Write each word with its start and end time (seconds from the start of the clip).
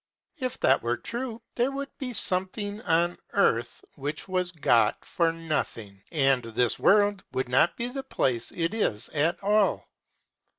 If 0.39 0.59
that 0.61 0.81
were 0.81 0.97
true, 0.97 1.43
there 1.53 1.69
would 1.69 1.95
be 1.99 2.13
something 2.13 2.81
on 2.81 3.19
earth 3.33 3.85
which 3.97 4.27
was 4.27 4.51
got 4.51 5.05
for 5.05 5.31
nothing, 5.31 6.01
and 6.11 6.41
this 6.41 6.79
world 6.79 7.23
would 7.33 7.47
not 7.49 7.77
be 7.77 7.87
the 7.87 8.01
place 8.01 8.51
it 8.51 8.73
is 8.73 9.09
at 9.09 9.37
all. 9.43 9.87